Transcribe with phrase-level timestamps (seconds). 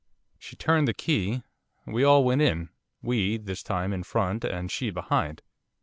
[0.39, 1.43] She turned the key.
[1.85, 2.69] We all went in
[3.03, 5.43] we, this time, in front, and she behind.